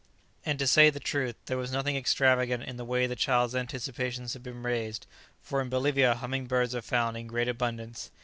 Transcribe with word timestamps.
And 0.43 0.57
to 0.57 0.65
say 0.65 0.89
the 0.89 0.99
truth, 0.99 1.35
there 1.45 1.59
was 1.59 1.71
nothing 1.71 1.95
extravagant 1.95 2.63
in 2.63 2.75
the 2.77 2.83
way 2.83 3.05
the 3.05 3.15
child's 3.15 3.53
anticipations 3.53 4.33
had 4.33 4.41
been 4.41 4.63
raised, 4.63 5.05
for 5.43 5.61
in 5.61 5.69
Bolivia 5.69 6.15
humming 6.15 6.47
birds 6.47 6.73
are 6.73 6.81
found 6.81 7.17
in 7.17 7.27
great 7.27 7.47
abundance. 7.47 8.09